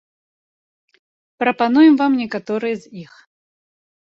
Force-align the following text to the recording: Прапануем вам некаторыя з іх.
Прапануем 1.43 1.93
вам 2.01 2.11
некаторыя 2.23 2.75
з 2.87 2.93
іх. 3.03 3.11